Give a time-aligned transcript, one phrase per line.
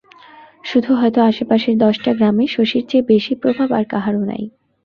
[0.63, 4.43] শুধু হয়তো আশেপাশে দশটা গ্রামে শশীর চেয়ে বেশি প্রভাব আর কাহারো নাই!